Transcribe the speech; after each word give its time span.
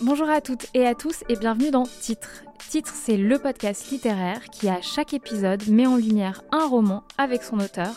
Bonjour 0.00 0.30
à 0.30 0.40
toutes 0.40 0.68
et 0.74 0.86
à 0.86 0.94
tous 0.94 1.24
et 1.28 1.34
bienvenue 1.34 1.72
dans 1.72 1.82
Titre. 1.82 2.44
Titre, 2.70 2.92
c'est 2.94 3.16
le 3.16 3.36
podcast 3.36 3.90
littéraire 3.90 4.44
qui, 4.44 4.68
à 4.68 4.80
chaque 4.80 5.12
épisode, 5.12 5.66
met 5.68 5.88
en 5.88 5.96
lumière 5.96 6.42
un 6.52 6.68
roman 6.68 7.02
avec 7.18 7.42
son 7.42 7.58
auteur, 7.58 7.90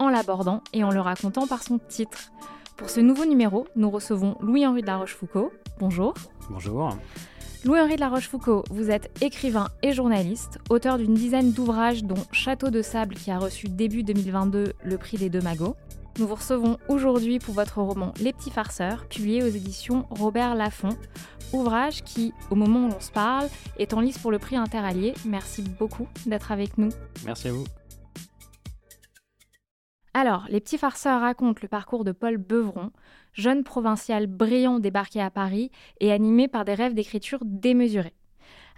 en 0.00 0.08
l'abordant 0.08 0.62
et 0.72 0.82
en 0.82 0.90
le 0.90 1.00
racontant 1.00 1.46
par 1.46 1.62
son 1.62 1.78
titre. 1.78 2.32
Pour 2.76 2.90
ce 2.90 2.98
nouveau 2.98 3.24
numéro, 3.24 3.68
nous 3.76 3.88
recevons 3.88 4.36
Louis-Henri 4.40 4.82
de 4.82 4.88
la 4.88 4.96
Rochefoucauld. 4.96 5.50
Bonjour. 5.78 6.14
Bonjour. 6.50 6.98
Louis-Henri 7.64 7.94
de 7.94 8.00
la 8.00 8.08
Rochefoucauld, 8.08 8.64
vous 8.70 8.90
êtes 8.90 9.16
écrivain 9.22 9.68
et 9.82 9.92
journaliste, 9.92 10.58
auteur 10.70 10.98
d'une 10.98 11.14
dizaine 11.14 11.52
d'ouvrages 11.52 12.02
dont 12.02 12.22
Château 12.32 12.70
de 12.70 12.82
sable 12.82 13.14
qui 13.14 13.30
a 13.30 13.38
reçu 13.38 13.68
début 13.68 14.02
2022 14.02 14.72
le 14.82 14.98
prix 14.98 15.18
des 15.18 15.30
deux 15.30 15.40
magots. 15.40 15.76
Nous 16.16 16.28
vous 16.28 16.36
recevons 16.36 16.78
aujourd'hui 16.88 17.40
pour 17.40 17.54
votre 17.54 17.80
roman 17.80 18.14
Les 18.20 18.32
petits 18.32 18.52
farceurs, 18.52 19.08
publié 19.08 19.42
aux 19.42 19.48
éditions 19.48 20.06
Robert 20.10 20.54
Laffont, 20.54 20.96
ouvrage 21.52 22.04
qui, 22.04 22.32
au 22.50 22.54
moment 22.54 22.86
où 22.86 22.88
l'on 22.88 23.00
se 23.00 23.10
parle, 23.10 23.48
est 23.78 23.94
en 23.94 24.00
lice 24.00 24.18
pour 24.18 24.30
le 24.30 24.38
prix 24.38 24.54
interallié. 24.54 25.14
Merci 25.24 25.62
beaucoup 25.62 26.06
d'être 26.26 26.52
avec 26.52 26.78
nous. 26.78 26.90
Merci 27.24 27.48
à 27.48 27.52
vous. 27.52 27.64
Alors, 30.14 30.46
Les 30.48 30.60
Petits 30.60 30.78
Farceurs 30.78 31.20
racontent 31.20 31.58
le 31.60 31.68
parcours 31.68 32.04
de 32.04 32.12
Paul 32.12 32.36
Beuvron, 32.36 32.92
jeune 33.32 33.64
provincial 33.64 34.28
brillant 34.28 34.78
débarqué 34.78 35.20
à 35.20 35.30
Paris 35.30 35.72
et 35.98 36.12
animé 36.12 36.46
par 36.46 36.64
des 36.64 36.74
rêves 36.74 36.94
d'écriture 36.94 37.40
démesurés. 37.42 38.14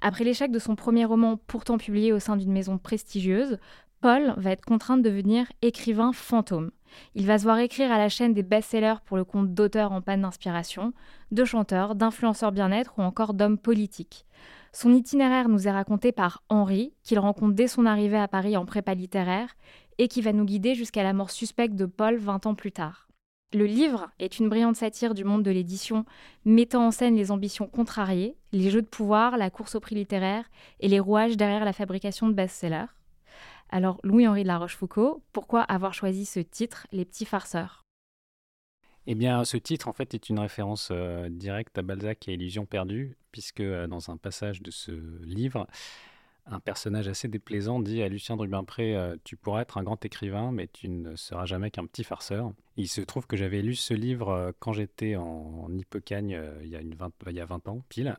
Après 0.01 0.25
l'échec 0.25 0.51
de 0.51 0.59
son 0.59 0.75
premier 0.75 1.05
roman, 1.05 1.37
pourtant 1.37 1.77
publié 1.77 2.15
au 2.15 2.19
sein 2.19 2.39
d'une 2.39 2.53
maison 2.53 2.79
prestigieuse, 2.79 3.59
Paul 4.01 4.33
va 4.39 4.53
être 4.53 4.65
contraint 4.65 4.97
de 4.97 5.03
devenir 5.03 5.47
écrivain 5.61 6.13
fantôme. 6.15 6.71
Il 7.15 7.27
va 7.27 7.39
se 7.39 7.45
voir 7.45 7.59
écrire 7.59 7.93
à 7.93 7.99
la 7.99 8.09
chaîne 8.09 8.35
des 8.35 8.43
best-sellers 8.43 9.01
pour 9.05 9.17
le 9.17 9.25
compte 9.25 9.55
d'auteurs 9.55 9.93
en 9.93 10.01
panne 10.01 10.23
d'inspiration, 10.23 10.93
de 11.31 11.45
chanteurs, 11.45 11.95
d'influenceurs 11.95 12.53
bien-être 12.53 12.99
ou 12.99 13.03
encore 13.03 13.35
d'hommes 13.35 13.59
politiques. 13.59 14.27
Son 14.73 14.93
itinéraire 14.93 15.49
nous 15.49 15.67
est 15.67 15.73
raconté 15.73 16.13
par 16.13 16.43
Henri, 16.49 16.93
qu'il 17.03 17.19
rencontre 17.19 17.55
dès 17.55 17.69
son 17.69 17.87
arrivée 17.87 18.19
à 18.19 18.29
Paris 18.29 18.57
en 18.57 18.67
prépa 18.67 18.95
littéraire 18.95 19.57
et 19.99 20.09
qui 20.09 20.21
va 20.21 20.33
nous 20.33 20.45
guider 20.45 20.75
jusqu'à 20.75 21.03
la 21.03 21.15
mort 21.15 21.31
suspecte 21.31 21.75
de 21.77 21.87
Paul 21.87 22.19
20 22.19 22.47
ans 22.47 22.55
plus 22.55 22.73
tard. 22.73 23.09
Le 23.55 23.65
livre 23.65 24.11
est 24.19 24.39
une 24.39 24.49
brillante 24.49 24.77
satire 24.77 25.15
du 25.15 25.25
monde 25.25 25.43
de 25.43 25.51
l'édition, 25.51 26.05
mettant 26.45 26.87
en 26.87 26.91
scène 26.91 27.17
les 27.17 27.31
ambitions 27.31 27.69
contrariées, 27.69 28.37
les 28.53 28.71
jeux 28.71 28.83
de 28.83 28.87
pouvoir, 28.87 29.37
la 29.37 29.51
course 29.51 29.77
au 29.77 29.81
prix 29.81 29.95
littéraire 29.95 30.45
et 30.81 30.89
les 30.89 31.01
rouages 31.01 31.37
derrière 31.37 31.65
la 31.65 31.73
fabrication 31.73 32.29
de 32.29 32.35
best-sellers. 32.35 32.91
Alors, 33.71 34.01
Louis-Henri 34.05 34.43
de 34.43 34.49
la 34.49 34.59
Rochefoucauld, 34.59 35.21
pourquoi 35.33 35.63
avoir 35.63 35.95
choisi 35.95 36.25
ce 36.25 36.41
titre, 36.41 36.87
Les 36.93 37.05
petits 37.05 37.25
farceurs? 37.25 37.85
Eh 39.07 39.15
bien, 39.15 39.45
ce 39.45 39.57
titre, 39.57 39.89
en 39.89 39.93
fait, 39.93 40.15
est 40.15 40.29
une 40.29 40.39
référence 40.39 40.89
euh, 40.91 41.29
directe 41.29 41.79
à 41.79 41.83
Balzac 41.83 42.29
et 42.29 42.35
Illusion 42.35 42.67
perdue, 42.67 43.17
puisque 43.31 43.61
euh, 43.61 43.87
dans 43.87 44.11
un 44.11 44.17
passage 44.17 44.63
de 44.63 44.71
ce 44.71 44.93
livre, 45.23 45.67
un 46.49 46.61
personnage 46.61 47.09
assez 47.09 47.29
déplaisant 47.29 47.81
dit 47.81 48.03
à 48.03 48.09
Lucien 48.09 48.37
de 48.37 48.43
Rubempré 48.43 48.97
euh, 48.97 49.17
Tu 49.25 49.37
pourras 49.37 49.63
être 49.63 49.79
un 49.79 49.83
grand 49.83 50.05
écrivain, 50.05 50.53
mais 50.53 50.69
tu 50.69 50.89
ne 50.89 51.17
seras 51.17 51.45
jamais 51.45 51.71
qu'un 51.71 51.87
petit 51.87 52.05
farceur. 52.05 52.53
il 52.77 52.89
se 52.89 53.01
trouve 53.01 53.27
que 53.27 53.37
j'avais 53.37 53.63
lu 53.63 53.75
ce 53.75 53.95
livre 53.95 54.55
quand 54.61 54.73
j'étais 54.73 55.17
en, 55.17 55.69
euh, 55.69 56.61
il, 56.63 56.69
y 56.69 56.77
a 56.77 56.81
une 56.81 56.95
20, 56.95 57.13
il 57.29 57.35
y 57.35 57.41
a 57.41 57.45
20 57.45 57.69
ans, 57.69 57.83
pile. 57.89 58.17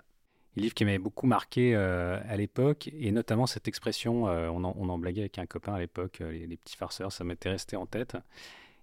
Livre 0.57 0.73
qui 0.73 0.85
m'avait 0.85 0.97
beaucoup 0.97 1.28
marqué 1.28 1.75
à 1.75 2.35
l'époque, 2.35 2.90
et 2.94 3.12
notamment 3.12 3.47
cette 3.47 3.68
expression, 3.68 4.25
on 4.25 4.63
en, 4.63 4.75
on, 4.78 4.90
en, 4.90 4.97
blaguait 4.97 5.22
avec 5.22 5.40
un 5.40 5.45
copain 5.45 5.73
à 5.73 5.79
l'époque, 5.79 6.19
les, 6.19 6.47
les, 6.47 6.57
petits 6.57 6.75
farceurs, 6.75 7.12
ça 7.12 7.23
m'était 7.23 7.50
resté 7.50 7.75
en 7.75 7.85
tête. 7.85 8.18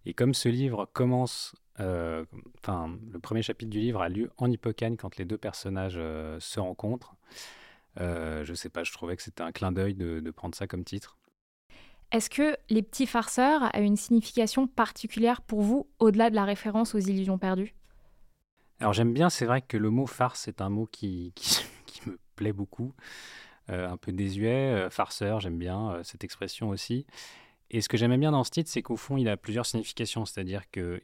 Et 0.06 0.14
comme 0.14 0.34
ce 0.34 0.48
livre 0.48 0.88
commence, 0.92 1.54
enfin, 1.78 2.96
le 3.12 3.18
premier 3.18 3.42
chapitre 3.42 3.70
du 3.70 3.80
livre 3.80 4.02
a 4.02 4.08
lieu 4.08 4.30
en 4.38 4.50
Hippocagne 4.50 4.96
quand 4.96 5.16
les 5.16 5.24
deux 5.24 5.38
personnages 5.38 5.94
se 5.94 6.60
rencontrent. 6.60 7.16
Euh, 8.00 8.44
je 8.44 8.54
sais 8.54 8.68
pas, 8.68 8.84
je 8.84 8.92
trouvais 8.92 9.16
que 9.16 9.22
c'était 9.22 9.42
un 9.42 9.52
clin 9.52 9.72
d'œil 9.72 9.94
de, 9.94 10.30
prendre 10.30 10.54
ça 10.54 10.66
comme 10.66 10.84
titre. 10.84 11.16
Est-ce 12.10 12.30
que 12.30 12.56
Les 12.68 12.82
Petits 12.82 13.06
Farceurs 13.06 13.74
a 13.74 13.80
une 13.80 13.96
signification 13.96 14.66
particulière 14.66 15.42
pour 15.42 15.62
vous, 15.62 15.88
au-delà 15.98 16.30
de 16.30 16.34
la 16.34 16.44
référence 16.44 16.94
aux 16.94 17.00
illusions 17.00 17.38
perdues? 17.38 17.74
Alors 18.80 18.92
j'aime 18.92 19.12
bien, 19.12 19.30
c'est 19.30 19.46
vrai 19.46 19.62
que 19.62 19.76
le 19.76 19.90
mot 19.90 20.06
farce 20.06 20.48
est 20.48 20.60
un 20.60 20.68
mot 20.68 20.86
qui, 20.90 21.32
plaît 22.34 22.52
beaucoup. 22.52 22.92
Euh, 23.70 23.88
un 23.88 23.96
peu 23.96 24.12
désuet, 24.12 24.72
euh, 24.74 24.90
farceur, 24.90 25.40
j'aime 25.40 25.58
bien 25.58 26.00
cette 26.02 26.24
expression 26.24 26.68
aussi. 26.68 27.06
Et 27.70 27.80
ce 27.80 27.88
que 27.88 27.96
j'aimais 27.96 28.18
bien 28.18 28.32
dans 28.32 28.44
ce 28.44 28.50
titre, 28.50 28.70
c'est 28.70 28.82
qu'au 28.82 28.96
fond, 28.96 29.16
il 29.16 29.28
a 29.28 29.36
plusieurs 29.36 29.66
significations. 29.66 30.24
C'est-à-dire 30.24 30.70
que, 30.70 31.02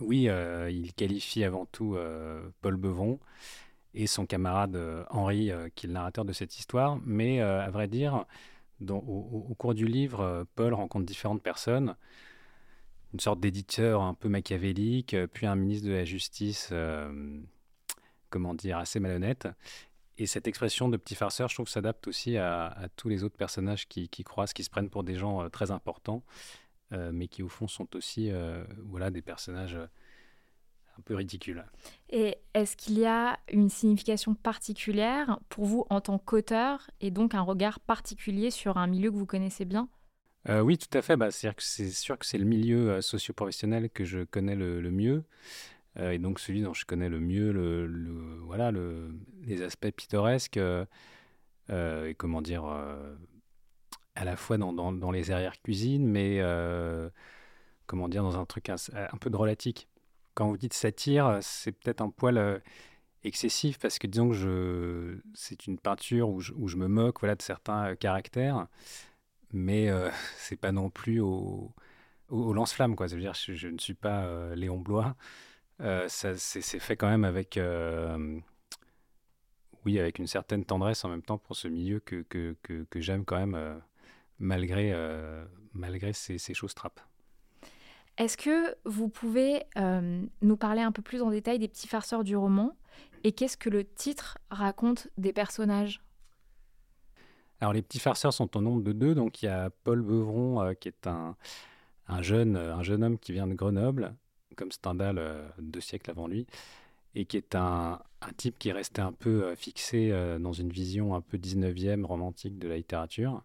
oui, 0.00 0.28
il 0.70 0.92
qualifie 0.94 1.44
avant 1.44 1.66
tout 1.66 1.96
Paul 2.60 2.76
Bevon, 2.76 3.20
et 3.94 4.06
son 4.06 4.26
camarade 4.26 4.76
euh, 4.76 5.04
Henri, 5.10 5.50
euh, 5.50 5.68
qui 5.74 5.86
est 5.86 5.88
le 5.88 5.94
narrateur 5.94 6.24
de 6.24 6.32
cette 6.32 6.58
histoire. 6.58 6.98
Mais 7.04 7.40
euh, 7.40 7.62
à 7.62 7.70
vrai 7.70 7.88
dire, 7.88 8.24
au, 8.88 9.54
cours 9.58 9.74
du 9.74 9.86
livre, 9.86 10.46
Paul 10.54 10.74
rencontre 10.74 11.06
différentes 11.06 11.42
personnes, 11.42 11.96
une 13.12 13.20
sorte 13.20 13.40
d'éditeur 13.40 14.02
un 14.02 14.14
peu 14.14 14.28
machiavélique, 14.28 15.14
puis 15.32 15.46
un 15.46 15.54
ministre 15.54 15.86
de 15.86 15.92
la 15.92 16.04
Justice, 16.04 16.72
comment 18.30 18.54
dire, 18.54 18.78
assez 18.78 18.98
malhonnête. 18.98 19.46
Et 20.18 20.26
cette 20.26 20.46
expression 20.46 20.88
de 20.88 20.96
petit 20.96 21.14
farceur, 21.14 21.48
je 21.48 21.54
trouve, 21.54 21.68
s'adapte 21.68 22.06
aussi 22.06 22.36
à, 22.36 22.88
tous 22.96 23.08
les 23.08 23.24
autres 23.24 23.36
personnages 23.36 23.88
qui, 23.88 24.08
qui, 24.08 24.24
croisent, 24.24 24.52
qui 24.52 24.64
se 24.64 24.70
prennent 24.70 24.90
pour 24.90 25.04
des 25.04 25.16
gens 25.16 25.48
très 25.50 25.70
importants, 25.70 26.22
mais 26.90 27.28
qui 27.28 27.42
au 27.42 27.48
fond 27.48 27.66
sont 27.66 27.96
aussi 27.96 28.30
voilà, 28.84 29.10
des 29.10 29.22
personnages 29.22 29.78
un 30.98 31.02
peu 31.02 31.14
ridicule. 31.14 31.64
Et 32.10 32.36
est-ce 32.54 32.76
qu'il 32.76 32.98
y 32.98 33.06
a 33.06 33.38
une 33.50 33.68
signification 33.68 34.34
particulière 34.34 35.38
pour 35.48 35.64
vous 35.64 35.86
en 35.90 36.00
tant 36.00 36.18
qu'auteur 36.18 36.90
et 37.00 37.10
donc 37.10 37.34
un 37.34 37.40
regard 37.40 37.80
particulier 37.80 38.50
sur 38.50 38.76
un 38.76 38.86
milieu 38.86 39.10
que 39.10 39.16
vous 39.16 39.26
connaissez 39.26 39.64
bien? 39.64 39.88
Euh, 40.48 40.60
Oui, 40.60 40.76
tout 40.76 40.96
à 40.96 41.02
fait. 41.02 41.16
Bah, 41.16 41.30
c'est 41.30 41.90
sûr 41.90 42.18
que 42.18 42.26
c'est 42.26 42.38
le 42.38 42.44
milieu 42.44 42.90
euh, 42.90 43.00
socio-professionnel 43.00 43.90
que 43.90 44.04
je 44.04 44.24
connais 44.24 44.56
le, 44.56 44.90
mieux. 44.90 45.24
Euh, 45.98 46.12
et 46.12 46.18
donc 46.18 46.40
celui 46.40 46.62
dont 46.62 46.74
je 46.74 46.86
connais 46.86 47.08
le 47.08 47.20
mieux 47.20 47.52
le, 47.52 48.38
voilà, 48.42 48.70
le, 48.70 49.14
les 49.42 49.62
aspects 49.62 49.90
pittoresques 49.90 50.58
et 51.68 52.14
comment 52.18 52.42
dire 52.42 52.64
à 54.14 54.24
la 54.24 54.36
fois 54.36 54.58
dans, 54.58 55.10
les 55.10 55.30
arrières-cuisines, 55.30 56.06
mais 56.06 56.40
comment 57.86 58.08
dire 58.08 58.22
dans 58.22 58.38
un 58.38 58.44
truc 58.44 58.68
un, 58.68 58.76
peu 59.20 59.30
drôlatique 59.30 59.88
quand 60.34 60.48
vous 60.48 60.56
dites 60.56 60.74
satire, 60.74 61.38
c'est 61.42 61.72
peut-être 61.72 62.00
un 62.00 62.10
poil 62.10 62.38
euh, 62.38 62.58
excessif 63.24 63.78
parce 63.78 63.98
que 63.98 64.06
disons 64.06 64.30
que 64.30 65.22
c'est 65.34 65.66
une 65.66 65.78
peinture 65.78 66.28
où 66.30 66.40
je, 66.40 66.76
me 66.76 66.88
moque 66.88 67.20
voilà, 67.20 67.34
de 67.34 67.42
certains 67.42 67.90
euh, 67.90 67.94
caractères, 67.94 68.66
mais 69.52 69.90
euh, 69.90 70.10
c'est 70.38 70.56
pas 70.56 70.72
non 70.72 70.90
plus 70.90 71.20
au, 71.20 71.72
lance-flamme. 72.30 72.96
Quoi. 72.96 73.08
dire 73.08 73.34
je, 73.34 73.68
ne 73.68 73.78
suis 73.78 73.94
pas 73.94 74.54
Léon 74.54 74.78
Blois. 74.78 75.16
Ça, 76.08 76.36
c'est, 76.36 76.78
fait 76.78 76.96
quand 76.96 77.08
même 77.08 77.24
avec, 77.24 77.58
oui, 79.84 79.98
avec 79.98 80.18
une 80.18 80.26
certaine 80.26 80.64
tendresse 80.64 81.04
en 81.04 81.08
même 81.08 81.22
temps 81.22 81.38
pour 81.38 81.56
ce 81.56 81.68
milieu 81.68 82.00
que, 82.00 82.22
que, 82.22 82.56
que, 82.62 83.00
j'aime 83.00 83.24
quand 83.24 83.38
même 83.38 83.80
malgré, 84.38 84.94
malgré 85.74 86.12
ces, 86.12 86.38
ces 86.38 86.54
choses 86.54 86.74
trappes. 86.74 87.00
Est-ce 88.18 88.36
que 88.36 88.76
vous 88.84 89.08
pouvez 89.08 89.62
euh, 89.78 90.22
nous 90.42 90.56
parler 90.56 90.82
un 90.82 90.92
peu 90.92 91.02
plus 91.02 91.22
en 91.22 91.30
détail 91.30 91.58
des 91.58 91.68
petits 91.68 91.88
farceurs 91.88 92.24
du 92.24 92.36
roman 92.36 92.76
et 93.24 93.32
qu'est-ce 93.32 93.56
que 93.56 93.70
le 93.70 93.84
titre 93.84 94.36
raconte 94.50 95.08
des 95.16 95.32
personnages? 95.32 96.02
Alors 97.60 97.72
les 97.72 97.82
petits 97.82 98.00
farceurs 98.00 98.34
sont 98.34 98.56
au 98.56 98.60
nombre 98.60 98.82
de 98.82 98.92
deux, 98.92 99.14
donc 99.14 99.42
il 99.42 99.46
y 99.46 99.48
a 99.48 99.70
Paul 99.84 100.02
Beuvron 100.02 100.60
euh, 100.60 100.74
qui 100.74 100.88
est 100.88 101.06
un, 101.06 101.36
jeune, 102.20 102.56
euh, 102.56 102.74
un 102.74 102.82
jeune 102.82 103.02
homme 103.02 103.18
qui 103.18 103.32
vient 103.32 103.46
de 103.46 103.54
Grenoble, 103.54 104.14
comme 104.54 104.72
Stendhal 104.72 105.20
deux 105.58 105.80
siècles 105.80 106.10
avant 106.10 106.26
lui, 106.26 106.46
et 107.14 107.24
qui 107.24 107.36
est 107.36 107.54
un, 107.54 108.00
type 108.36 108.58
qui 108.58 108.68
est 108.68 108.72
resté 108.72 109.00
un 109.00 109.12
peu 109.12 109.54
fixé 109.54 110.12
dans 110.40 110.52
une 110.52 110.70
vision 110.70 111.14
un 111.14 111.20
peu 111.20 111.36
19e 111.36 112.04
romantique 112.04 112.58
de 112.58 112.68
la 112.68 112.76
littérature. 112.76 113.42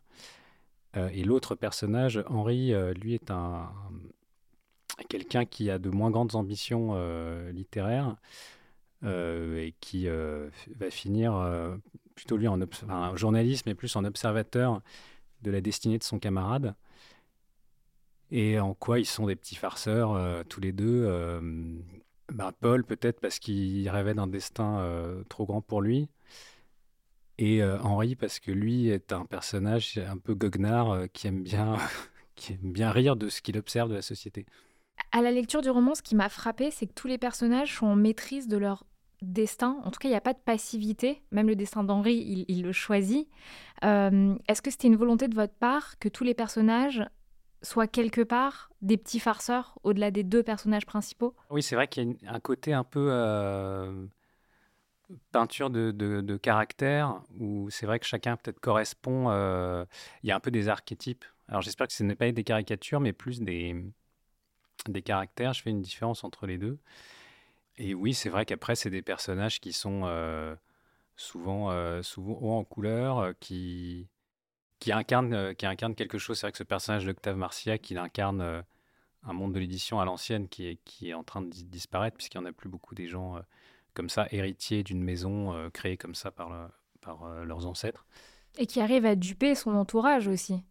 et 0.95 1.23
l'autre 1.23 1.55
personnage, 1.55 2.23
Henri, 2.27 2.73
lui 2.95 3.13
est 3.13 3.31
un, 3.31 3.71
quelqu'un 5.09 5.45
qui 5.45 5.69
a 5.69 5.79
de 5.79 5.89
moins 5.89 6.11
grandes 6.11 6.35
ambitions 6.35 6.95
littéraires 7.51 8.15
et 9.03 9.73
qui 9.81 10.07
va 10.07 10.89
finir 10.89 11.33
plutôt 12.15 12.37
lui 12.37 12.47
en 12.47 13.15
journaliste, 13.15 13.65
mais 13.65 13.75
plus 13.75 13.95
en 13.95 14.03
observateur 14.03 14.81
de 15.43 15.51
la 15.51 15.61
destinée 15.61 15.97
de 15.97 16.03
son 16.03 16.19
camarade. 16.19 16.75
Et 18.31 18.59
en 18.59 18.73
quoi 18.73 18.99
ils 18.99 19.05
sont 19.05 19.27
des 19.27 19.35
petits 19.35 19.55
farceurs 19.55 20.45
tous 20.47 20.59
les 20.59 20.71
deux. 20.71 21.39
Bah, 22.31 22.51
Paul 22.59 22.83
peut-être 22.83 23.21
parce 23.21 23.39
qu'il 23.39 23.87
rêvait 23.89 24.13
d'un 24.13 24.27
destin 24.27 24.83
trop 25.29 25.45
grand 25.45 25.61
pour 25.61 25.81
lui. 25.81 26.09
Et 27.37 27.63
Henri 27.63 28.15
parce 28.15 28.39
que 28.39 28.51
lui 28.51 28.89
est 28.89 29.13
un 29.13 29.25
personnage 29.25 29.97
un 29.97 30.17
peu 30.17 30.33
goguenard 30.33 31.07
qui 31.13 31.27
aime 31.27 31.43
bien 31.43 31.77
qui 32.35 32.53
aime 32.53 32.71
bien 32.71 32.91
rire 32.91 33.15
de 33.15 33.29
ce 33.29 33.41
qu'il 33.41 33.57
observe 33.57 33.89
de 33.89 33.95
la 33.95 34.01
société. 34.01 34.45
À 35.11 35.21
la 35.21 35.31
lecture 35.31 35.61
du 35.61 35.69
roman, 35.69 35.95
ce 35.95 36.01
qui 36.01 36.15
m'a 36.15 36.29
frappé, 36.29 36.71
c'est 36.71 36.87
que 36.87 36.93
tous 36.93 37.07
les 37.07 37.17
personnages 37.17 37.75
sont 37.75 37.87
en 37.87 37.95
maîtrise 37.95 38.47
de 38.47 38.57
leur 38.57 38.85
destin. 39.21 39.79
En 39.83 39.91
tout 39.91 39.99
cas, 39.99 40.07
il 40.07 40.11
n'y 40.11 40.17
a 40.17 40.21
pas 40.21 40.33
de 40.33 40.39
passivité. 40.39 41.21
Même 41.31 41.47
le 41.47 41.55
destin 41.55 41.83
d'Henri, 41.83 42.45
il, 42.47 42.61
le 42.63 42.71
choisit. 42.71 43.27
Est-ce 43.81 44.61
que 44.61 44.71
c'était 44.71 44.87
une 44.87 44.95
volonté 44.95 45.27
de 45.27 45.35
votre 45.35 45.53
part 45.53 45.97
que 45.99 46.09
tous 46.09 46.23
les 46.23 46.33
personnages 46.33 47.03
soient 47.61 47.87
quelque 47.87 48.21
part 48.21 48.69
des 48.81 48.97
petits 48.97 49.19
farceurs 49.19 49.77
au-delà 49.83 50.11
des 50.11 50.23
deux 50.23 50.43
personnages 50.43 50.85
principaux? 50.85 51.35
Oui, 51.49 51.63
c'est 51.63 51.75
vrai 51.75 51.87
qu'il 51.87 52.17
y 52.21 52.27
a 52.27 52.33
un 52.33 52.39
côté 52.39 52.73
un 52.73 52.83
peu 52.83 53.09
euh, 53.11 54.05
peinture 55.31 55.69
de, 55.69 56.37
caractère 56.37 57.21
où 57.39 57.69
c'est 57.69 57.85
vrai 57.85 57.99
que 57.99 58.05
chacun 58.05 58.37
peut-être 58.37 58.59
correspond. 58.59 59.29
Euh, 59.29 59.85
il 60.23 60.29
y 60.29 60.31
a 60.31 60.35
un 60.35 60.39
peu 60.39 60.51
des 60.51 60.69
archétypes. 60.69 61.25
Alors 61.47 61.61
j'espère 61.61 61.87
que 61.87 61.93
ce 61.93 62.03
n'est 62.03 62.15
pas 62.15 62.31
des 62.31 62.43
caricatures, 62.43 62.99
mais 62.99 63.13
plus 63.13 63.41
des, 63.41 63.75
des 64.87 65.01
caractères. 65.01 65.53
Je 65.53 65.61
fais 65.61 65.69
une 65.69 65.81
différence 65.81 66.23
entre 66.23 66.45
les 66.45 66.57
deux. 66.57 66.77
Et 67.77 67.93
oui, 67.93 68.13
c'est 68.13 68.29
vrai 68.29 68.45
qu'après, 68.45 68.75
c'est 68.75 68.89
des 68.89 69.03
personnages 69.03 69.59
qui 69.59 69.71
sont 69.71 70.01
euh, 70.05 70.55
souvent, 71.15 72.01
souvent 72.01 72.37
hauts 72.41 72.57
en 72.57 72.63
couleur, 72.63 73.33
qui, 73.39 74.07
qui, 74.79 74.91
incarnent, 74.91 75.55
qui 75.55 75.65
incarnent 75.65 75.95
quelque 75.95 76.17
chose. 76.17 76.37
C'est 76.37 76.47
vrai 76.47 76.51
que 76.51 76.57
ce 76.57 76.63
personnage 76.63 77.05
d'Octave 77.05 77.37
Marciac, 77.37 77.89
il 77.89 77.97
incarne 77.97 78.63
un 79.23 79.33
monde 79.33 79.53
de 79.53 79.59
l'édition 79.59 79.99
à 79.99 80.05
l'ancienne 80.05 80.47
qui 80.47 80.67
est, 80.67 80.79
qui 80.85 81.09
est 81.09 81.13
en 81.13 81.23
train 81.23 81.41
de 81.41 81.49
disparaître, 81.49 82.17
puisqu'il 82.17 82.39
n'y 82.39 82.45
en 82.45 82.49
a 82.49 82.53
plus 82.53 82.69
beaucoup 82.69 82.95
des 82.95 83.07
gens 83.07 83.41
comme 83.93 84.09
ça, 84.09 84.27
héritiers 84.31 84.83
d'une 84.83 85.03
maison 85.03 85.69
créée 85.71 85.97
comme 85.97 86.15
ça 86.15 86.31
par, 86.31 86.69
par 87.01 87.27
leurs 87.43 87.65
ancêtres. 87.65 88.05
Et 88.57 88.65
qui 88.67 88.79
arrive 88.79 89.05
à 89.05 89.15
duper 89.15 89.55
son 89.55 89.75
entourage 89.75 90.27
aussi. 90.27 90.63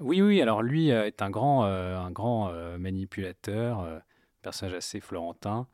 Oui, 0.00 0.22
oui, 0.22 0.40
alors 0.40 0.62
lui 0.62 0.90
est 0.90 1.22
un 1.22 1.30
grand, 1.30 1.64
un 1.64 2.10
grand 2.10 2.52
manipulateur, 2.78 4.02
personnage 4.42 4.74
assez 4.74 5.00
florentin. 5.00 5.66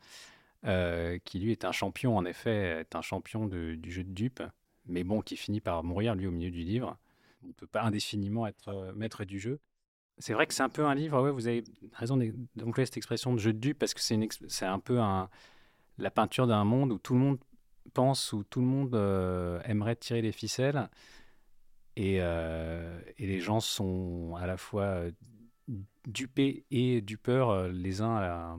Euh, 0.66 1.18
qui 1.24 1.40
lui 1.40 1.52
est 1.52 1.66
un 1.66 1.72
champion, 1.72 2.16
en 2.16 2.24
effet, 2.24 2.80
est 2.80 2.96
un 2.96 3.02
champion 3.02 3.44
du 3.46 3.90
jeu 3.90 4.02
de 4.02 4.12
dupes, 4.12 4.42
mais 4.86 5.04
bon, 5.04 5.20
qui 5.20 5.36
finit 5.36 5.60
par 5.60 5.84
mourir, 5.84 6.14
lui, 6.14 6.26
au 6.26 6.30
milieu 6.30 6.50
du 6.50 6.62
livre. 6.62 6.96
On 7.44 7.48
ne 7.48 7.52
peut 7.52 7.66
pas 7.66 7.82
indéfiniment 7.82 8.46
être 8.46 8.68
euh, 8.68 8.92
maître 8.94 9.24
du 9.24 9.38
jeu. 9.38 9.60
C'est 10.18 10.32
vrai 10.32 10.46
que 10.46 10.54
c'est 10.54 10.62
un 10.62 10.68
peu 10.68 10.86
un 10.86 10.94
livre, 10.94 11.20
ouais, 11.20 11.32
vous 11.32 11.48
avez 11.48 11.64
raison 11.92 12.16
d'employer 12.54 12.86
cette 12.86 12.96
expression 12.96 13.34
de 13.34 13.38
jeu 13.38 13.52
de 13.52 13.58
dupes, 13.58 13.78
parce 13.78 13.94
que 13.94 14.00
c'est 14.00 14.64
un 14.64 14.78
peu 14.78 15.00
la 15.98 16.10
peinture 16.12 16.46
d'un 16.46 16.62
monde 16.62 16.92
où 16.92 16.98
tout 16.98 17.14
le 17.14 17.18
monde 17.20 17.38
pense, 17.94 18.32
où 18.32 18.44
tout 18.44 18.60
le 18.60 18.66
monde 18.66 18.94
euh, 18.94 19.60
aimerait 19.64 19.96
tirer 19.96 20.22
les 20.22 20.30
ficelles, 20.30 20.88
et, 21.96 22.18
et, 22.18 23.26
les 23.26 23.40
gens 23.40 23.58
sont 23.58 24.36
à 24.36 24.46
la 24.46 24.56
fois 24.56 25.02
dupés 26.06 26.64
et 26.70 27.00
dupeurs 27.00 27.68
les 27.68 28.00
uns 28.00 28.16
à, 28.16 28.56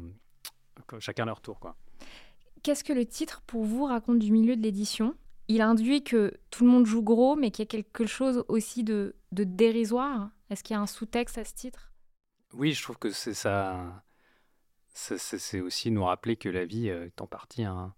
chacun 1.00 1.24
leur 1.24 1.40
tour. 1.40 1.60
Qu'est-ce 2.64 2.84
que 2.84 2.94
le 2.94 3.06
titre 3.06 3.42
pour 3.48 3.64
vous 3.64 3.86
raconte 3.86 4.20
du 4.20 4.32
milieu 4.32 4.56
de 4.56 4.62
l'édition? 4.62 5.16
Il 5.47 5.62
induit 5.62 6.03
que 6.03 6.33
tout 6.50 6.65
le 6.65 6.71
monde 6.71 6.86
joue 6.86 7.03
gros, 7.03 7.36
mais 7.36 7.51
qu'il 7.51 7.63
y 7.63 7.68
a 7.68 7.69
quelque 7.69 8.06
chose 8.06 8.44
aussi 8.47 8.83
de, 8.83 9.15
dérisoire. 9.31 10.30
Est-ce 10.50 10.63
qu'il 10.63 10.75
y 10.75 10.77
a 10.77 10.81
un 10.81 10.88
sous-texte 10.88 11.38
à 11.38 11.45
ce 11.45 11.53
titre? 11.53 11.92
Oui, 12.53 12.74
je 12.74 12.81
trouve 12.81 12.97
que 12.97 13.12
c'est 13.12 13.33
ça. 13.33 14.03
C'est 14.94 15.59
aussi 15.59 15.92
nous 15.92 16.06
rappeler 16.06 16.38
que 16.38 16.47
la 16.47 16.65
vie 16.65 16.88
est 16.88 17.19
en 17.19 17.27
partie 17.27 17.63
un, 17.63 17.94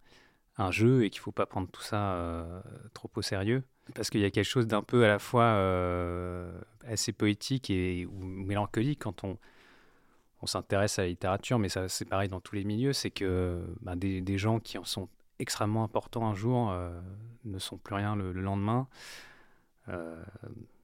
jeu 0.71 1.05
et 1.05 1.09
qu'il 1.11 1.19
ne 1.19 1.23
faut 1.23 1.31
pas 1.31 1.45
prendre 1.45 1.69
tout 1.69 1.83
ça 1.83 2.13
euh, 2.13 2.61
trop 2.93 3.11
au 3.15 3.21
sérieux. 3.21 3.63
Parce 3.93 4.09
qu'il 4.09 4.19
y 4.19 4.25
a 4.25 4.31
quelque 4.31 4.43
chose 4.43 4.67
d'un 4.67 4.81
peu 4.81 5.05
à 5.05 5.07
la 5.07 5.19
fois 5.19 5.43
euh, 5.43 6.59
assez 6.85 7.13
poétique 7.13 7.69
et 7.69 8.05
ou 8.07 8.17
mélancolique 8.17 9.03
quand 9.03 9.23
on, 9.23 9.37
on 10.41 10.45
s'intéresse 10.45 10.99
à 10.99 11.03
la 11.03 11.09
littérature, 11.09 11.59
mais 11.59 11.69
ça 11.69 11.89
c'est 11.89 12.05
pareil 12.05 12.29
dans 12.29 12.39
tous 12.39 12.55
les 12.55 12.63
milieux, 12.63 12.93
c'est 12.93 13.11
que 13.11 13.63
bah, 13.81 13.95
des, 13.95 14.37
gens 14.37 14.59
qui 14.59 14.77
en 14.77 14.83
sont 14.83 15.09
extrêmement 15.39 15.83
importants 15.83 16.27
un 16.27 16.33
jour 16.33 16.71
euh, 16.71 16.99
ne 17.45 17.59
sont 17.59 17.77
plus 17.77 17.95
rien 17.95 18.15
le, 18.15 18.31
lendemain. 18.31 18.87
Euh, 19.89 20.23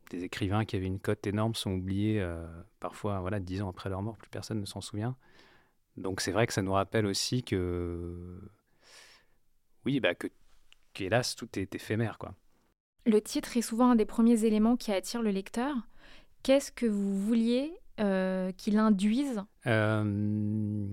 des 0.10 0.24
écrivains 0.24 0.66
qui 0.66 0.76
avaient 0.76 0.86
une 0.86 1.00
cote 1.00 1.26
énorme 1.26 1.56
sont 1.56 1.72
oubliés 1.72 2.22
euh, 2.22 2.46
parfois 2.80 3.20
voilà, 3.20 3.40
dix 3.40 3.62
ans 3.62 3.70
après 3.70 3.90
leur 3.90 4.02
mort, 4.02 4.18
plus 4.18 4.30
personne 4.30 4.60
ne 4.60 4.66
s'en 4.66 4.82
souvient. 4.82 5.16
Donc 5.98 6.22
c'est 6.22 6.32
vrai 6.32 6.48
que 6.48 6.54
ça 6.54 6.62
nous 6.62 6.74
rappelle 6.74 7.06
aussi 7.06 7.44
que, 7.44 8.40
oui, 9.86 10.00
bah, 10.00 10.16
que 10.16 10.28
qu'hélas, 10.94 11.36
tout 11.38 11.50
est 11.58 11.74
éphémère. 11.76 12.18
Quoi. 12.18 12.36
Le 13.06 13.20
titre 13.20 13.58
est 13.58 13.62
souvent 13.62 13.92
un 13.92 13.96
des 13.96 14.06
premiers 14.06 14.46
éléments 14.46 14.78
qui 14.78 14.92
attire 14.92 15.22
le 15.22 15.32
lecteur. 15.32 15.76
Qu'est-ce 16.44 16.72
que 16.72 16.86
vous 16.86 17.18
vouliez 17.18 17.74
euh, 18.00 18.52
qui 18.58 18.72
l'induisent 18.72 19.44
euh, 19.68 20.88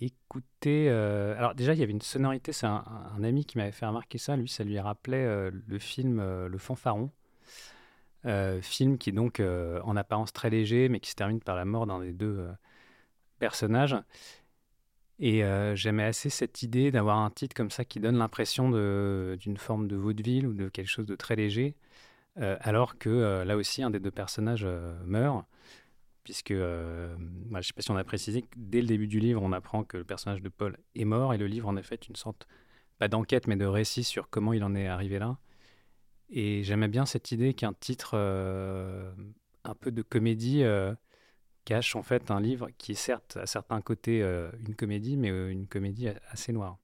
Écoutez, 0.00 0.88
euh, 0.88 1.36
alors 1.36 1.54
déjà, 1.56 1.74
il 1.74 1.80
y 1.80 1.82
avait 1.82 1.92
une 1.92 2.00
sonorité, 2.00 2.52
c'est 2.52 2.66
un, 2.66 2.84
ami 3.22 3.44
qui 3.44 3.58
m'avait 3.58 3.72
fait 3.72 3.86
remarquer 3.86 4.18
ça, 4.18 4.36
lui, 4.36 4.48
ça 4.48 4.62
lui 4.62 4.78
rappelait 4.78 5.50
le 5.50 5.78
film 5.78 6.20
Le 6.20 6.58
Fanfaron. 6.58 7.10
film 8.62 8.98
qui 8.98 9.10
est 9.10 9.12
donc 9.12 9.40
en 9.40 9.96
apparence 9.96 10.32
très 10.32 10.50
léger, 10.50 10.88
mais 10.88 11.00
qui 11.00 11.10
se 11.10 11.16
termine 11.16 11.40
par 11.40 11.56
la 11.56 11.64
mort 11.64 11.86
d'un 11.86 12.00
des 12.00 12.12
deux 12.12 12.48
personnages. 13.40 13.96
Et 15.18 15.42
j'aimais 15.74 16.04
assez 16.04 16.30
cette 16.30 16.62
idée 16.62 16.92
d'avoir 16.92 17.18
un 17.18 17.30
titre 17.30 17.56
comme 17.56 17.72
ça 17.72 17.84
qui 17.84 17.98
donne 17.98 18.18
l'impression 18.18 18.70
d'une 19.36 19.56
forme 19.56 19.88
de 19.88 19.96
vaudeville 19.96 20.46
ou 20.46 20.54
de 20.54 20.68
quelque 20.68 20.90
chose 20.90 21.06
de 21.06 21.16
très 21.16 21.34
léger, 21.34 21.74
alors 22.36 22.98
que 22.98 23.42
là 23.44 23.56
aussi, 23.56 23.82
un 23.82 23.90
des 23.90 24.00
deux 24.00 24.12
personnages 24.12 24.66
meurt 25.04 25.44
puisque 26.28 26.50
euh, 26.50 27.16
je 27.16 27.56
ne 27.56 27.62
sais 27.62 27.72
pas 27.72 27.80
si 27.80 27.90
on 27.90 27.96
a 27.96 28.04
précisé 28.04 28.42
que 28.42 28.48
dès 28.54 28.82
le 28.82 28.86
début 28.86 29.06
du 29.06 29.18
livre, 29.18 29.40
on 29.42 29.50
apprend 29.52 29.82
que 29.82 29.96
le 29.96 30.04
personnage 30.04 30.42
de 30.42 30.50
Paul 30.50 30.76
est 30.94 31.06
mort, 31.06 31.32
et 31.32 31.38
le 31.38 31.46
livre 31.46 31.66
en 31.68 31.76
est 31.78 32.06
une 32.06 32.16
sorte, 32.16 32.46
pas 32.98 33.08
d'enquête, 33.08 33.46
mais 33.46 33.56
de 33.56 33.64
récit 33.64 34.04
sur 34.04 34.28
comment 34.28 34.52
il 34.52 34.62
en 34.62 34.74
est 34.74 34.86
arrivé 34.86 35.18
là. 35.18 35.38
Et 36.28 36.64
j'aimais 36.64 36.88
bien 36.88 37.06
cette 37.06 37.32
idée 37.32 37.54
qu'un 37.54 37.72
titre 37.72 38.10
euh, 38.12 39.10
un 39.64 39.74
peu 39.74 39.90
de 39.90 40.02
comédie 40.02 40.64
euh, 40.64 40.94
cache 41.64 41.96
en 41.96 42.02
fait 42.02 42.30
un 42.30 42.42
livre 42.42 42.68
qui 42.76 42.92
est 42.92 42.94
certes 42.94 43.38
à 43.38 43.46
certains 43.46 43.80
côtés 43.80 44.20
une 44.66 44.74
comédie, 44.74 45.16
mais 45.16 45.30
une 45.50 45.66
comédie 45.66 46.08
assez 46.30 46.52
noire. 46.52 46.76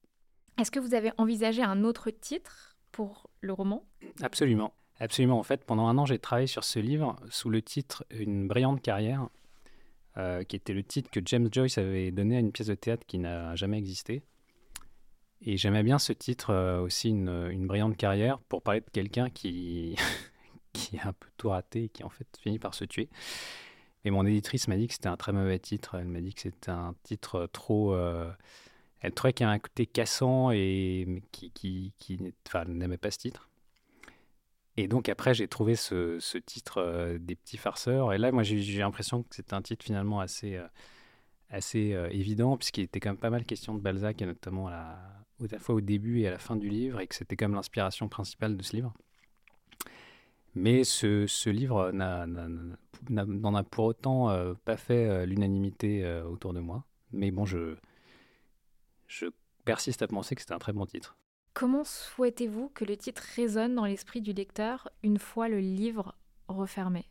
Est-ce 0.57 0.71
que 0.71 0.79
vous 0.79 0.95
avez 0.95 1.11
envisagé 1.17 1.61
un 1.61 1.83
autre 1.83 2.09
titre 2.09 2.77
pour 2.91 3.29
le 3.41 3.53
roman? 3.53 3.87
Absolument. 4.23 4.73
Absolument. 4.99 5.37
En 5.37 5.43
fait, 5.43 5.63
pendant 5.65 5.87
un 5.87 5.97
an, 5.97 6.05
j'ai 6.05 6.19
travaillé 6.19 6.47
sur 6.47 6.63
ce 6.63 6.79
livre 6.79 7.15
sous 7.29 7.49
le 7.49 7.61
titre 7.61 8.05
Une 8.09 8.47
brillante 8.47 8.81
carrière, 8.81 9.29
euh, 10.17 10.43
qui 10.43 10.55
était 10.55 10.73
le 10.73 10.83
titre 10.83 11.09
que 11.09 11.19
James 11.25 11.49
Joyce 11.51 11.77
avait 11.77 12.11
donné 12.11 12.37
à 12.37 12.39
une 12.39 12.51
pièce 12.51 12.67
de 12.67 12.75
théâtre 12.75 13.05
qui 13.05 13.19
n'a 13.19 13.55
jamais 13.55 13.77
existé. 13.77 14.23
Et 15.41 15.57
j'aimais 15.57 15.83
bien 15.83 15.99
ce 15.99 16.13
titre 16.13 16.51
euh, 16.51 16.79
aussi, 16.79 17.09
une, 17.09 17.67
brillante 17.67 17.97
carrière, 17.97 18.39
pour 18.39 18.61
parler 18.61 18.79
de 18.79 18.89
quelqu'un 18.91 19.29
qui, 19.29 19.95
qui 20.73 20.95
est 20.95 21.01
un 21.01 21.13
peu 21.13 21.27
tout 21.37 21.49
raté 21.49 21.85
et 21.85 21.89
qui 21.89 22.03
en 22.03 22.09
fait 22.09 22.27
finit 22.39 22.59
par 22.59 22.73
se 22.73 22.85
tuer. 22.85 23.09
Et 24.05 24.11
mon 24.11 24.25
éditrice 24.25 24.67
m'a 24.67 24.77
dit 24.77 24.87
que 24.87 24.93
c'était 24.93 25.07
un 25.07 25.17
très 25.17 25.33
mauvais 25.33 25.59
titre. 25.59 25.95
Elle 25.95 26.07
m'a 26.07 26.21
dit 26.21 26.33
que 26.33 26.41
c'était 26.41 26.71
un 26.71 26.95
titre 27.03 27.49
trop. 27.51 27.93
Euh, 27.93 28.31
elle 29.01 29.11
trouvait 29.11 29.33
qu'il 29.33 29.45
y 29.45 29.47
avait 29.47 29.55
un 29.55 29.59
côté 29.59 29.85
cassant 29.85 30.51
et 30.51 31.21
qui, 31.31 31.51
qui 31.97 32.19
n'aimait 32.67 32.97
pas 32.97 33.11
ce 33.11 33.17
titre. 33.17 33.49
Et 34.77 34.87
donc 34.87 35.07
après, 35.09 35.33
j'ai 35.33 35.47
trouvé 35.47 35.75
ce, 35.75 36.37
titre 36.39 36.79
euh, 36.79 37.17
des 37.17 37.35
petits 37.35 37.57
farceurs. 37.57 38.13
Et 38.13 38.17
là, 38.17 38.31
moi, 38.31 38.43
j'ai 38.43 38.79
l'impression 38.79 39.23
que 39.23 39.35
c'est 39.35 39.53
un 39.53 39.61
titre 39.61 39.85
finalement 39.85 40.19
assez, 40.19 40.55
euh, 40.55 40.67
assez 41.49 41.93
euh, 41.93 42.09
évident, 42.09 42.57
puisqu'il 42.57 42.83
était 42.83 42.99
quand 42.99 43.11
même 43.11 43.17
pas 43.17 43.29
mal 43.29 43.45
question 43.45 43.73
de 43.73 43.79
Balzac, 43.79 44.21
et 44.21 44.25
notamment 44.25 44.67
à 44.67 44.71
la, 44.71 45.47
la 45.49 45.59
fois 45.59 45.75
au 45.75 45.81
début 45.81 46.21
et 46.21 46.27
à 46.27 46.31
la 46.31 46.39
fin 46.39 46.57
du 46.57 46.67
livre, 46.67 46.99
et 46.99 47.07
que 47.07 47.15
c'était 47.15 47.37
comme 47.37 47.53
l'inspiration 47.53 48.09
principale 48.09 48.57
de 48.57 48.63
ce 48.63 48.75
livre. 48.75 48.93
Mais 50.55 50.83
ce, 50.83 51.27
ce 51.27 51.49
livre 51.49 51.91
n'en 51.91 53.55
a, 53.55 53.63
pour 53.63 53.85
autant 53.85 54.33
pas 54.63 54.77
fait 54.77 55.25
l'unanimité 55.25 56.09
autour 56.25 56.53
de 56.53 56.61
moi. 56.61 56.85
Mais 57.11 57.29
bon, 57.29 57.43
je, 57.43 57.75
je 59.07 59.25
persiste 59.65 60.01
à 60.01 60.07
penser 60.07 60.33
que 60.33 60.39
c'était 60.39 60.53
un 60.53 60.59
très 60.59 60.71
bon 60.71 60.85
titre. 60.85 61.17
Comment 61.55 61.85
souhaitez-vous 61.85 62.67
que 62.75 62.83
le 62.83 62.97
titre 62.97 63.23
résonne 63.37 63.75
dans 63.75 63.85
l'esprit 63.85 64.19
du 64.19 64.33
lecteur 64.33 64.89
une 65.03 65.17
fois 65.17 65.47
le 65.47 65.59
livre 65.59 66.13
refermé? 66.49 67.05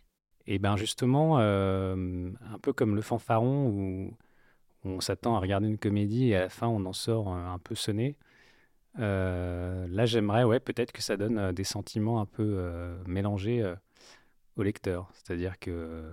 Eh 0.46 0.58
bien 0.58 0.76
justement, 0.76 1.38
euh, 1.38 2.30
un 2.52 2.58
peu 2.58 2.74
comme 2.74 2.94
le 2.94 3.00
fanfaron 3.00 3.68
où 3.68 4.14
on 4.84 5.00
s'attend 5.00 5.34
à 5.34 5.40
regarder 5.40 5.66
une 5.66 5.78
comédie 5.78 6.28
et 6.28 6.36
à 6.36 6.40
la 6.40 6.48
fin 6.50 6.68
on 6.68 6.84
en 6.84 6.92
sort 6.92 7.28
un 7.28 7.58
peu 7.58 7.74
sonné. 7.74 8.16
là, 8.98 10.04
j'aimerais, 10.04 10.60
peut-être 10.60 10.92
que 10.92 11.00
ça 11.00 11.16
donne 11.16 11.52
des 11.52 11.64
sentiments 11.64 12.20
un 12.20 12.26
peu 12.26 12.98
mélangés 13.06 13.64
au 14.56 14.62
lecteur. 14.62 15.08
C'est-à-dire 15.14 15.58
que 15.58 16.12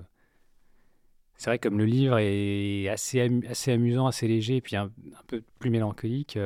c'est 1.42 1.50
vrai 1.50 1.58
comme 1.58 1.80
le 1.80 1.86
livre 1.86 2.20
est 2.20 2.88
assez, 2.88 3.20
assez 3.50 3.72
amusant, 3.72 4.06
assez 4.06 4.28
léger, 4.28 4.58
et 4.58 4.62
puis 4.62 4.76
un, 4.76 4.92
peu 5.26 5.42
plus 5.58 5.72
mélancolique 5.72 6.38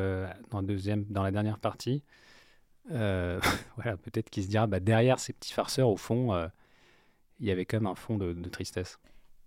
dans, 0.51 0.63
deuxième, 0.63 1.03
dans 1.09 1.21
la 1.21 1.31
dernière 1.31 1.59
partie. 1.59 2.01
voilà, 2.87 3.97
peut-être 4.01 4.29
qu'il 4.29 4.43
se 4.43 4.47
dira, 4.47 4.67
bah, 4.67 4.79
derrière 4.79 5.19
ces 5.19 5.33
petits 5.33 5.51
farceurs, 5.51 5.89
au 5.89 5.97
fond, 5.97 6.33
il 7.41 7.45
y 7.45 7.51
avait 7.51 7.65
quand 7.65 7.75
même 7.75 7.87
un 7.87 7.95
fond 7.95 8.17
de, 8.17 8.47
tristesse. 8.47 8.97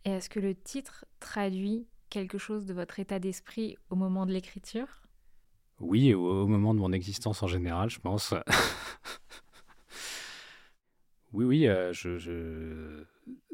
Et 0.05 0.11
est-ce 0.11 0.29
que 0.29 0.39
le 0.39 0.55
titre 0.55 1.07
traduit 1.19 1.87
quelque 2.11 2.37
chose 2.37 2.67
de 2.67 2.75
votre 2.75 3.01
état 3.01 3.19
d'esprit 3.19 3.79
au 3.89 3.97
moment 3.97 4.27
de 4.27 4.33
l'écriture? 4.33 5.01
Oui, 5.81 6.13
au, 6.13 6.47
moment 6.47 6.75
de 6.75 6.81
mon 6.81 6.93
existence 6.93 7.43
en 7.43 7.47
général, 7.47 7.89
je 7.89 8.01
pense. 8.01 8.35
oui, 11.33 11.45
oui, 11.45 11.69
euh, 11.69 11.93
je, 11.93 13.05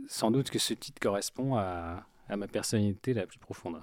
sans 0.06 0.30
doute 0.30 0.50
que 0.50 0.58
ce 0.58 0.74
titre 0.74 1.00
correspond 1.00 1.56
à, 1.56 2.06
ma 2.28 2.48
personnalité 2.48 3.14
la 3.14 3.26
plus 3.26 3.38
profonde. 3.38 3.80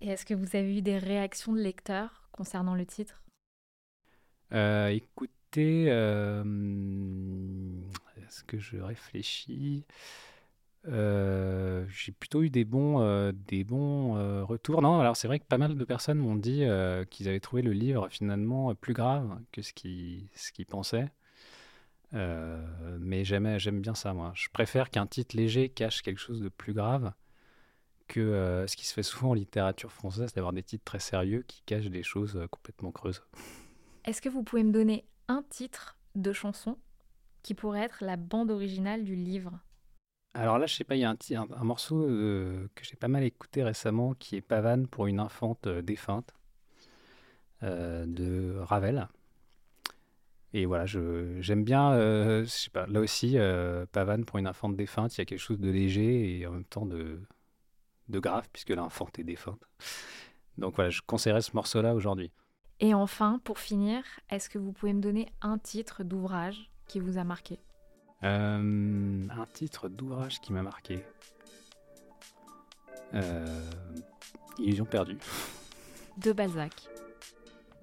Et 0.00 0.08
est-ce 0.08 0.24
que 0.24 0.34
vous 0.34 0.56
avez 0.56 0.78
eu 0.78 0.82
des 0.82 0.98
réactions 0.98 1.52
de 1.52 1.60
lecteurs 1.60 2.28
concernant 2.32 2.74
le 2.74 2.86
titre? 2.86 3.22
Euh, 4.52 4.88
Écoutez, 4.88 5.86
euh, 5.88 6.42
est-ce 8.18 8.44
que 8.44 8.58
je 8.58 8.78
réfléchis? 8.78 9.84
Euh, 10.86 11.84
j'ai 11.88 12.12
plutôt 12.12 12.42
eu 12.42 12.50
des 12.50 12.64
bons, 12.64 13.00
euh, 13.02 13.32
des 13.32 13.64
bons 13.64 14.16
euh, 14.16 14.44
retours. 14.44 14.80
Non, 14.80 15.00
alors 15.00 15.16
c'est 15.16 15.26
vrai 15.26 15.38
que 15.38 15.44
pas 15.44 15.58
mal 15.58 15.76
de 15.76 15.84
personnes 15.84 16.18
m'ont 16.18 16.36
dit 16.36 16.64
qu'ils 17.10 17.28
avaient 17.28 17.40
trouvé 17.40 17.62
le 17.62 17.72
livre 17.72 18.08
finalement 18.08 18.74
plus 18.74 18.94
grave 18.94 19.40
que 19.52 19.62
ce 19.62 19.72
qu'ils 19.72 20.28
ce 20.34 20.52
qu'ils 20.52 20.66
pensaient. 20.66 21.10
Mais 22.12 23.24
j'aime, 23.24 23.58
j'aime 23.58 23.80
bien 23.80 23.94
ça, 23.94 24.12
moi. 24.14 24.32
Je 24.34 24.48
préfère 24.52 24.90
qu'un 24.90 25.06
titre 25.06 25.36
léger 25.36 25.68
cache 25.68 26.02
quelque 26.02 26.20
chose 26.20 26.40
de 26.40 26.48
plus 26.48 26.72
grave 26.72 27.12
que 28.06 28.64
ce 28.66 28.74
qui 28.74 28.86
se 28.86 28.94
fait 28.94 29.02
souvent 29.02 29.30
en 29.30 29.34
littérature 29.34 29.92
française, 29.92 30.32
d'avoir 30.32 30.54
des 30.54 30.62
titres 30.62 30.84
très 30.84 30.98
sérieux 30.98 31.44
qui 31.46 31.62
cachent 31.66 31.90
des 31.90 32.02
choses 32.02 32.40
complètement 32.50 32.90
creuses. 32.90 33.22
Est-ce 34.06 34.22
que 34.22 34.30
vous 34.30 34.42
pouvez 34.42 34.64
me 34.64 34.72
donner 34.72 35.04
un 35.28 35.42
titre 35.42 35.98
de 36.14 36.32
chanson 36.32 36.78
qui 37.42 37.54
pourrait 37.54 37.82
être 37.82 38.02
la 38.02 38.16
bande 38.16 38.50
originale 38.50 39.04
du 39.04 39.14
livre? 39.14 39.60
Alors 40.34 40.58
là, 40.58 40.66
je 40.66 40.74
sais 40.74 40.84
pas, 40.84 40.96
il 40.96 41.00
y 41.00 41.04
a 41.04 41.10
un, 41.10 41.64
morceau 41.64 42.02
euh, 42.02 42.68
que 42.74 42.84
j'ai 42.84 42.96
pas 42.96 43.08
mal 43.08 43.24
écouté 43.24 43.62
récemment 43.62 44.14
qui 44.14 44.36
est 44.36 44.40
Pavane 44.40 44.86
pour 44.86 45.06
une 45.06 45.20
infante 45.20 45.66
euh, 45.66 45.82
défunte 45.82 46.32
euh, 47.62 48.04
de 48.06 48.56
Ravel. 48.60 49.08
Et 50.54 50.64
voilà, 50.64 50.86
j'aime 50.86 51.62
bien, 51.64 51.92
je 51.94 52.46
sais 52.46 52.70
pas, 52.70 52.86
là 52.86 53.00
aussi, 53.00 53.36
Pavane 53.92 54.24
pour 54.24 54.38
une 54.38 54.46
infante 54.46 54.76
défunte, 54.76 55.16
il 55.16 55.20
y 55.20 55.22
a 55.22 55.24
quelque 55.24 55.38
chose 55.38 55.60
de 55.60 55.70
léger 55.70 56.38
et 56.38 56.46
en 56.46 56.52
même 56.52 56.64
temps 56.64 56.86
de, 56.86 57.20
de 58.08 58.18
grave 58.18 58.48
puisque 58.52 58.70
l'infante 58.70 59.18
est 59.18 59.24
défunte. 59.24 59.62
Donc 60.56 60.76
voilà, 60.76 60.90
je 60.90 61.02
conseillerais 61.06 61.42
ce 61.42 61.50
morceau-là 61.54 61.94
aujourd'hui. 61.94 62.32
Et 62.80 62.94
enfin, 62.94 63.40
pour 63.44 63.58
finir, 63.58 64.02
est-ce 64.30 64.48
que 64.48 64.58
vous 64.58 64.72
pouvez 64.72 64.92
me 64.92 65.00
donner 65.00 65.28
un 65.42 65.58
titre 65.58 66.02
d'ouvrage 66.04 66.70
qui 66.86 67.00
vous 67.00 67.18
a 67.18 67.24
marqué? 67.24 67.58
Euh, 68.24 69.26
un 69.28 69.46
titre 69.52 69.88
d'ouvrage 69.88 70.40
qui 70.40 70.52
m'a 70.52 70.62
marqué. 70.62 71.04
Euh, 73.14 73.70
Illusion 74.58 74.84
perdue. 74.84 75.18
De 76.16 76.32
Balzac. 76.32 76.72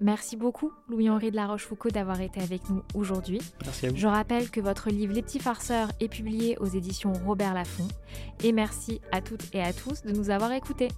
Merci 0.00 0.36
beaucoup, 0.36 0.72
Louis-Henri 0.88 1.30
de 1.30 1.36
la 1.36 1.46
Rochefoucauld, 1.46 1.94
d'avoir 1.94 2.20
été 2.20 2.40
avec 2.40 2.68
nous 2.68 2.82
aujourd'hui. 2.94 3.40
Merci 3.64 3.86
à 3.86 3.90
vous. 3.90 3.96
Je 3.96 4.06
rappelle 4.06 4.50
que 4.50 4.60
votre 4.60 4.90
livre 4.90 5.14
Les 5.14 5.22
petits 5.22 5.38
farceurs 5.38 5.88
est 6.00 6.08
publié 6.08 6.58
aux 6.58 6.66
éditions 6.66 7.12
Robert 7.24 7.54
Laffont. 7.54 7.88
Et 8.44 8.52
merci 8.52 9.00
à 9.10 9.22
toutes 9.22 9.54
et 9.54 9.62
à 9.62 9.72
tous 9.72 10.02
de 10.02 10.12
nous 10.12 10.28
avoir 10.28 10.52
écoutés. 10.52 10.88